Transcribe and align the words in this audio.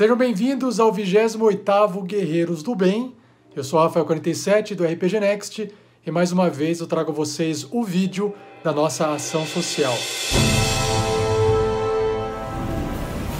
Sejam 0.00 0.16
bem-vindos 0.16 0.80
ao 0.80 0.90
28º 0.90 2.02
Guerreiros 2.04 2.62
do 2.62 2.74
Bem. 2.74 3.12
Eu 3.54 3.62
sou 3.62 3.78
o 3.78 3.86
Rafael47 3.86 4.74
do 4.74 4.82
RPG 4.82 5.20
Next 5.20 5.70
e 6.06 6.10
mais 6.10 6.32
uma 6.32 6.48
vez 6.48 6.80
eu 6.80 6.86
trago 6.86 7.10
a 7.10 7.14
vocês 7.14 7.68
o 7.70 7.84
vídeo 7.84 8.34
da 8.64 8.72
nossa 8.72 9.12
ação 9.12 9.44
social. 9.44 9.92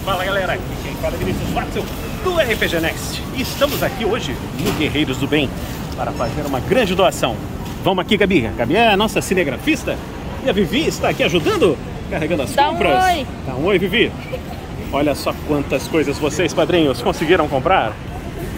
Fala 0.05 0.23
galera, 0.23 0.53
aqui 0.53 0.63
quem 0.83 0.93
fala 0.97 1.15
é 1.15 1.17
Vinícius 1.17 1.49
Watson 1.49 1.83
do 2.23 2.35
RPG 2.37 2.79
Next. 2.79 3.23
E 3.35 3.41
estamos 3.41 3.81
aqui 3.81 4.05
hoje 4.05 4.35
no 4.63 4.71
Guerreiros 4.73 5.17
do 5.17 5.25
Bem 5.25 5.49
para 5.97 6.11
fazer 6.11 6.45
uma 6.45 6.59
grande 6.59 6.93
doação. 6.93 7.35
Vamos 7.83 8.05
aqui, 8.05 8.17
Gabi. 8.17 8.45
A 8.45 8.51
Gabi 8.51 8.75
é 8.75 8.89
a 8.89 8.95
nossa 8.95 9.19
cinegrafista 9.19 9.97
e 10.45 10.49
a 10.51 10.53
Vivi 10.53 10.85
está 10.85 11.09
aqui 11.09 11.23
ajudando, 11.23 11.75
carregando 12.11 12.43
as 12.43 12.53
Dá 12.53 12.69
compras. 12.69 13.03
um 13.03 13.17
oi. 13.17 13.27
Dá 13.47 13.55
um 13.55 13.65
oi, 13.65 13.79
Vivi. 13.79 14.11
Olha 14.93 15.15
só 15.15 15.33
quantas 15.47 15.87
coisas 15.87 16.19
vocês, 16.19 16.53
padrinhos, 16.53 17.01
conseguiram 17.01 17.47
comprar. 17.47 17.93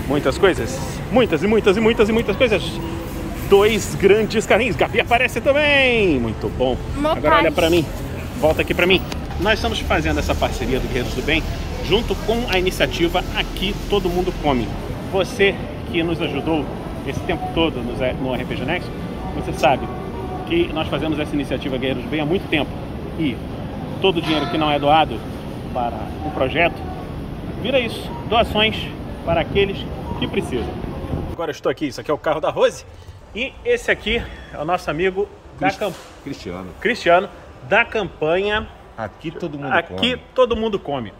Muitas 0.07 0.35
coisas. 0.37 0.79
Muitas 1.11 1.43
e 1.43 1.47
muitas 1.47 1.77
e 1.77 1.79
muitas 1.79 2.09
e 2.09 2.11
muitas 2.11 2.35
coisas. 2.35 2.63
Dois 3.49 3.93
grandes 3.93 4.45
carrinhos. 4.47 4.75
Gabi 4.75 4.99
aparece 4.99 5.39
também. 5.39 6.19
Muito 6.19 6.49
bom. 6.57 6.75
Uma 6.97 7.11
Agora 7.11 7.35
olha 7.35 7.43
paz. 7.51 7.55
para 7.55 7.69
mim. 7.69 7.85
Volta 8.41 8.63
aqui 8.63 8.73
para 8.73 8.87
mim. 8.87 8.99
Nós 9.41 9.59
estamos 9.59 9.79
fazendo 9.81 10.19
essa 10.19 10.33
parceria 10.33 10.79
do 10.79 10.87
Guerreiros 10.87 11.13
do 11.13 11.21
Bem 11.21 11.43
junto 11.85 12.15
com 12.25 12.45
a 12.49 12.57
iniciativa 12.57 13.23
Aqui 13.37 13.75
Todo 13.87 14.09
Mundo 14.09 14.33
Come. 14.41 14.67
Você 15.11 15.53
que 15.91 16.01
nos 16.01 16.19
ajudou 16.19 16.65
esse 17.07 17.19
tempo 17.21 17.47
todo 17.53 17.75
no 18.19 18.33
RPG 18.33 18.65
Next, 18.65 18.89
você 19.35 19.53
sabe 19.53 19.87
que 20.47 20.71
nós 20.73 20.87
fazemos 20.87 21.19
essa 21.19 21.35
iniciativa 21.35 21.77
Guerreiros 21.77 22.03
do 22.03 22.09
Bem 22.09 22.21
há 22.21 22.25
muito 22.25 22.49
tempo. 22.49 22.71
E 23.19 23.37
todo 24.01 24.17
o 24.17 24.21
dinheiro 24.21 24.47
que 24.47 24.57
não 24.57 24.71
é 24.71 24.79
doado 24.79 25.19
para 25.73 25.97
um 26.25 26.29
projeto 26.29 26.75
vira 27.61 27.79
isso, 27.79 28.09
doações 28.29 28.75
para 29.25 29.41
aqueles 29.41 29.77
que 30.19 30.27
precisam. 30.27 30.69
Agora 31.31 31.49
eu 31.49 31.53
estou 31.53 31.71
aqui, 31.71 31.87
isso 31.87 31.99
aqui 31.99 32.11
é 32.11 32.13
o 32.13 32.17
carro 32.17 32.39
da 32.39 32.49
Rose 32.49 32.85
e 33.33 33.53
esse 33.65 33.89
aqui 33.89 34.21
é 34.53 34.57
o 34.57 34.65
nosso 34.65 34.89
amigo 34.91 35.27
da 35.59 35.67
Cris- 35.67 35.79
camp... 35.79 35.93
Cristiano. 36.23 36.69
Cristiano 36.79 37.29
da 37.67 37.83
campanha 37.83 38.67
Aqui 38.97 39.31
todo 39.31 39.57
mundo 39.57 39.71
Aqui 39.73 39.93
come. 40.11 40.17
todo 40.35 40.55
mundo 40.55 40.79
come. 40.79 41.13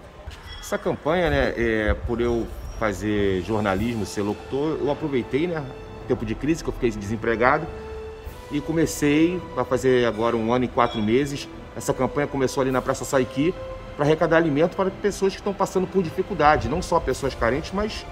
Essa 0.59 0.77
campanha, 0.77 1.29
né, 1.29 1.53
é, 1.57 1.95
por 2.05 2.21
eu 2.21 2.45
fazer 2.79 3.41
jornalismo, 3.41 4.05
ser 4.05 4.21
locutor, 4.21 4.77
eu 4.79 4.91
aproveitei, 4.91 5.47
né, 5.47 5.63
tempo 6.07 6.25
de 6.25 6.35
crise, 6.35 6.63
que 6.63 6.69
eu 6.69 6.73
fiquei 6.73 6.91
desempregado, 6.91 7.65
e 8.51 8.61
comecei 8.61 9.41
a 9.57 9.63
fazer 9.63 10.05
agora 10.05 10.35
um 10.35 10.53
ano 10.53 10.65
e 10.65 10.67
quatro 10.67 11.01
meses. 11.01 11.49
Essa 11.75 11.93
campanha 11.93 12.27
começou 12.27 12.61
ali 12.61 12.69
na 12.69 12.81
Praça 12.81 13.03
Saiki 13.03 13.53
para 13.95 14.05
arrecadar 14.05 14.38
alimento 14.38 14.75
para 14.75 14.89
pessoas 14.89 15.33
que 15.33 15.39
estão 15.39 15.53
passando 15.53 15.88
por 15.88 16.02
dificuldade, 16.02 16.67
não 16.67 16.81
só 16.81 16.99
pessoas 16.99 17.36
carentes, 17.36 17.72
mas 17.73 18.05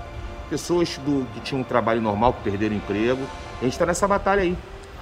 pessoas 0.49 0.97
do, 0.97 1.25
que 1.33 1.39
tinham 1.39 1.61
um 1.61 1.63
trabalho 1.63 2.01
normal, 2.01 2.33
que 2.33 2.43
perderam 2.43 2.75
emprego. 2.75 3.21
A 3.59 3.63
gente 3.63 3.73
está 3.73 3.85
nessa 3.85 4.07
batalha 4.07 4.41
aí. 4.41 4.55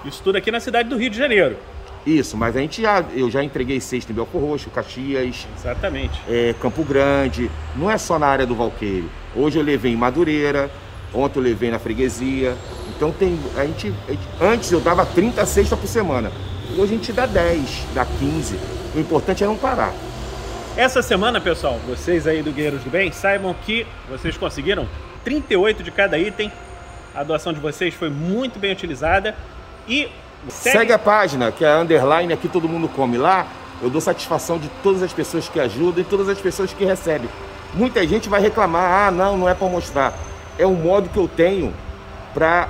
Isso 0.06 0.22
tudo 0.24 0.38
aqui 0.38 0.52
na 0.52 0.60
cidade 0.60 0.88
do 0.88 0.98
Rio 0.98 1.10
de 1.10 1.18
Janeiro. 1.18 1.58
Isso, 2.06 2.38
mas 2.38 2.56
a 2.56 2.60
gente 2.60 2.82
já, 2.82 3.04
eu 3.14 3.30
já 3.30 3.44
entreguei 3.44 3.80
cesta 3.82 4.12
em 4.12 4.16
Belfor 4.16 4.42
Roxo, 4.42 4.70
Caxias, 4.70 5.46
Exatamente. 5.58 6.22
é, 6.30 6.56
Campo 6.62 6.84
Grande, 6.84 7.52
não 7.76 7.92
é 7.92 7.98
só 7.98 8.18
na 8.18 8.28
área 8.28 8.46
do 8.46 8.56
Valqueire. 8.56 9.10
Hoje 9.36 9.60
eu 9.60 9.64
levei 9.64 9.92
em 9.92 9.98
Madureira, 9.98 10.72
ontem 11.14 11.40
eu 11.40 11.44
levei 11.44 11.70
na 11.70 11.78
freguesia. 11.78 12.56
Então 12.96 13.12
tem. 13.12 13.38
A 13.58 13.66
gente, 13.66 13.94
antes 14.40 14.72
eu 14.72 14.80
dava 14.80 15.06
30 15.06 15.46
cestas 15.46 15.78
por 15.78 15.88
semana. 15.88 16.32
Hoje 16.78 16.94
a 16.94 16.98
gente 16.98 17.12
dá 17.12 17.26
10, 17.26 17.88
dá 17.94 18.06
15. 18.06 18.56
O 18.96 19.00
importante 19.00 19.44
é 19.44 19.48
não 19.48 19.58
parar. 19.58 19.94
Essa 20.80 21.02
semana, 21.02 21.42
pessoal, 21.42 21.78
vocês 21.86 22.26
aí 22.26 22.42
do 22.42 22.54
Guerreiros 22.54 22.82
do 22.86 22.90
Bem, 22.90 23.12
saibam 23.12 23.54
que 23.66 23.86
vocês 24.08 24.38
conseguiram 24.38 24.88
38 25.26 25.84
de 25.84 25.92
cada 25.92 26.18
item. 26.18 26.50
A 27.14 27.22
doação 27.22 27.52
de 27.52 27.60
vocês 27.60 27.94
foi 27.94 28.10
muito 28.10 28.58
bem 28.58 28.72
utilizada. 28.72 29.36
E 29.86 30.10
Segue, 30.48 30.94
a 30.94 30.98
página, 30.98 31.52
que 31.52 31.66
é 31.66 31.68
a 31.68 31.80
underline 31.80 32.32
aqui 32.32 32.48
todo 32.48 32.70
mundo 32.70 32.88
come 32.88 33.18
lá. 33.18 33.46
Eu 33.82 33.90
dou 33.90 34.00
satisfação 34.00 34.58
de 34.58 34.70
todas 34.82 35.04
as 35.04 35.12
pessoas 35.12 35.50
que 35.50 35.60
ajudam 35.60 36.02
e 36.02 36.06
todas 36.06 36.30
as 36.30 36.40
pessoas 36.40 36.72
que 36.72 36.86
recebem. 36.86 37.30
Muita 37.74 38.08
gente 38.08 38.30
vai 38.30 38.40
reclamar, 38.40 39.08
ah, 39.08 39.12
não, 39.12 39.36
não 39.36 39.50
é 39.50 39.54
para 39.54 39.68
mostrar. 39.68 40.14
É 40.58 40.66
um 40.66 40.76
modo 40.76 41.10
que 41.10 41.20
eu 41.20 41.28
tenho 41.28 41.74
para 42.34 42.70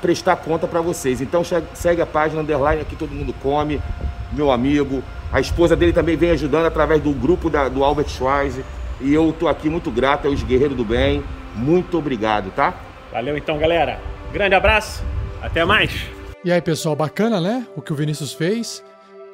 prestar 0.00 0.36
conta 0.36 0.66
para 0.66 0.80
vocês. 0.80 1.20
Então 1.20 1.42
segue 1.74 2.00
a 2.02 2.06
página 2.06 2.42
underline 2.42 2.80
aqui 2.82 2.94
todo 2.96 3.10
mundo 3.12 3.32
come, 3.42 3.80
meu 4.32 4.50
amigo. 4.50 5.02
A 5.32 5.40
esposa 5.40 5.74
dele 5.76 5.92
também 5.92 6.16
vem 6.16 6.30
ajudando 6.30 6.66
através 6.66 7.02
do 7.02 7.12
grupo 7.12 7.50
da- 7.50 7.68
do 7.68 7.82
Albert 7.84 8.08
Schweitzer. 8.08 8.64
E 9.00 9.12
eu 9.12 9.34
tô 9.38 9.48
aqui 9.48 9.68
muito 9.68 9.90
grato 9.90 10.26
aos 10.28 10.42
Guerreiros 10.42 10.76
do 10.76 10.84
Bem. 10.84 11.22
Muito 11.54 11.98
obrigado, 11.98 12.50
tá? 12.50 12.74
Valeu 13.12 13.36
então, 13.36 13.58
galera. 13.58 13.98
Grande 14.32 14.54
abraço. 14.54 15.02
Até 15.42 15.64
mais. 15.64 15.92
E 16.44 16.50
aí, 16.52 16.60
pessoal, 16.62 16.94
bacana, 16.96 17.40
né? 17.40 17.66
O 17.76 17.82
que 17.82 17.92
o 17.92 17.96
Vinícius 17.96 18.32
fez. 18.32 18.82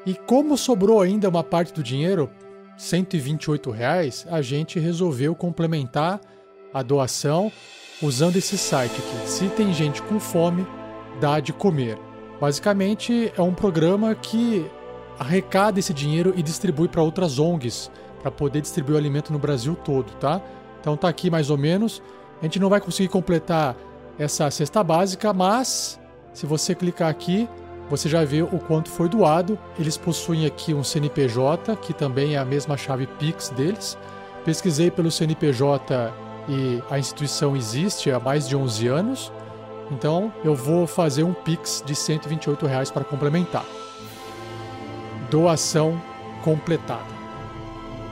E 0.07 0.15
como 0.15 0.57
sobrou 0.57 1.01
ainda 1.01 1.29
uma 1.29 1.45
parte 1.45 1.73
do 1.73 1.83
dinheiro, 1.83 2.29
128 2.77 3.71
reais, 3.71 4.27
a 4.31 4.43
gente 4.43 4.79
resolveu 4.81 5.35
complementar 5.35 6.21
a 6.75 6.83
doação 6.83 7.53
usando 8.03 8.37
esse 8.37 8.59
site 8.59 8.97
aqui. 8.97 9.29
Se 9.29 9.49
tem 9.49 9.73
gente 9.73 10.03
com 10.03 10.19
fome, 10.19 10.67
dá 11.21 11.41
de 11.41 11.53
comer. 11.53 11.99
Basicamente, 12.41 13.33
é 13.37 13.41
um 13.41 13.55
programa 13.55 14.15
que 14.15 14.67
arrecada 15.19 15.79
esse 15.79 15.95
dinheiro 15.95 16.33
e 16.37 16.43
distribui 16.43 16.89
para 16.89 17.03
outras 17.03 17.39
ONGs, 17.39 17.91
para 18.21 18.31
poder 18.31 18.61
distribuir 18.61 18.97
o 18.97 18.99
alimento 18.99 19.33
no 19.33 19.39
Brasil 19.39 19.77
todo, 19.77 20.13
tá? 20.15 20.43
Então 20.81 20.97
tá 20.97 21.09
aqui 21.09 21.31
mais 21.31 21.51
ou 21.51 21.57
menos. 21.57 22.03
A 22.41 22.45
gente 22.45 22.59
não 22.59 22.69
vai 22.69 22.81
conseguir 22.81 23.09
completar 23.09 23.77
essa 24.19 24.51
cesta 24.51 24.83
básica, 24.83 25.33
mas 25.33 26.01
se 26.33 26.45
você 26.45 26.75
clicar 26.75 27.09
aqui, 27.09 27.49
você 27.89 28.09
já 28.09 28.25
vê 28.25 28.43
o 28.43 28.59
quanto 28.59 28.89
foi 28.89 29.09
doado. 29.09 29.57
Eles 29.79 29.97
possuem 29.97 30.47
aqui 30.47 30.75
um 30.75 30.83
CNPJ, 30.83 31.77
que 31.77 31.93
também 31.93 32.35
é 32.35 32.39
a 32.39 32.45
mesma 32.45 32.77
chave 32.77 33.07
Pix 33.07 33.51
deles. 33.51 33.97
Pesquisei 34.45 34.91
pelo 34.91 35.11
CNPJ 35.11 36.13
e 36.49 36.83
a 36.91 36.99
instituição 36.99 37.57
existe 37.57 38.11
há 38.11 38.19
mais 38.19 38.49
de 38.49 38.57
11 38.57 38.89
anos. 38.89 39.33
Então 39.91 40.33
eu 40.45 40.55
vou 40.55 40.87
fazer 40.87 41.23
um 41.23 41.33
Pix 41.33 41.83
de 41.85 41.95
128 41.95 42.67
reais 42.67 42.91
para 42.91 43.05
complementar. 43.05 43.65
Doação 45.31 46.01
completada. 46.43 47.13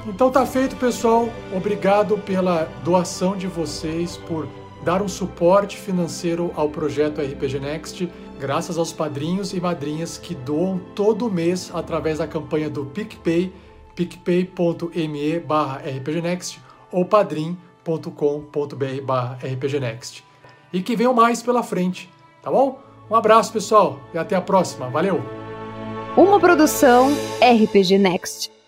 Então 0.07 0.31
tá 0.31 0.47
feito, 0.47 0.77
pessoal. 0.77 1.29
Obrigado 1.55 2.17
pela 2.19 2.65
doação 2.85 3.37
de 3.37 3.47
vocês, 3.47 4.17
por 4.17 4.49
dar 4.83 5.03
um 5.03 5.09
suporte 5.09 5.77
financeiro 5.77 6.51
ao 6.55 6.71
projeto 6.71 7.21
RPG 7.21 7.61
Next, 7.61 8.09
graças 8.39 8.79
aos 8.79 8.93
padrinhos 8.93 9.53
e 9.53 9.61
madrinhas 9.61 10.17
que 10.17 10.35
doam 10.35 10.79
todo 10.95 11.31
mês 11.31 11.71
através 11.75 12.19
da 12.19 12.27
campanha 12.27 12.71
do 12.71 12.87
PicPay, 12.87 13.53
picpay.me 13.95 15.41
barra 15.41 15.83
rpgnext 15.85 16.59
ou 16.91 17.05
padrim.com.br 17.05 17.70
barra 19.01 19.39
rpgnext. 19.43 20.25
E 20.73 20.83
que 20.83 20.95
venham 20.95 21.15
mais 21.15 21.43
pela 21.43 21.63
frente, 21.63 22.09
tá 22.43 22.51
bom? 22.51 22.79
Um 23.11 23.17
abraço, 23.17 23.53
pessoal, 23.53 23.99
e 24.15 24.19
até 24.19 24.37
a 24.37 24.41
próxima. 24.41 24.89
Valeu! 24.89 25.21
Uma 26.17 26.39
produção 26.39 27.11
RPG 27.41 27.99
Next. 27.99 28.60